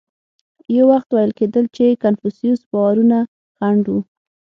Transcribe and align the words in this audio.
یو 0.75 0.85
وخت 0.91 1.09
ویل 1.11 1.31
کېدل 1.39 1.65
چې 1.75 1.99
کنفوسیوس 2.03 2.61
باورونه 2.71 3.17
خنډ 3.55 3.83
و. 3.93 3.95